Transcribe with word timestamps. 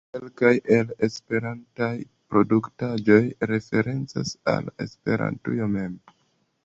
Kelkaj 0.15 0.51
el 0.75 0.87
la 0.91 0.95
esperantaj 1.07 1.89
produktaĵoj 2.33 3.19
referencas 3.53 4.33
al 4.55 4.73
Esperantujo 4.87 5.69
mem. 5.77 5.97